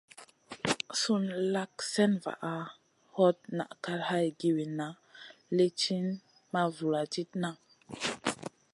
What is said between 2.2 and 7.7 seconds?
vaʼa, hot naʼ kal hay giwinna lì ti ma vuladidna.